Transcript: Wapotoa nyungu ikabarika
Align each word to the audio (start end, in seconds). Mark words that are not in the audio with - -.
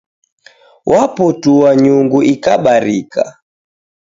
Wapotoa 0.85 1.75
nyungu 1.75 2.19
ikabarika 2.23 3.37